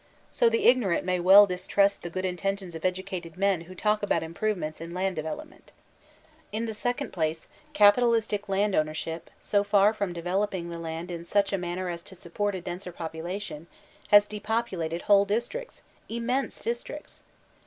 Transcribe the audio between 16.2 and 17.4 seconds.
mense districts.